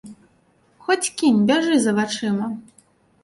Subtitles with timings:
[0.85, 2.47] Хоць кінь, бяжы за вачыма!